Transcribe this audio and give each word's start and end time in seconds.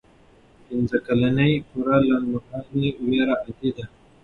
پنځه 0.67 0.97
کلنۍ 1.07 1.53
پورې 1.69 1.97
لنډمهاله 2.09 2.85
ویره 3.07 3.35
عادي 3.41 3.69
ده. 3.75 3.85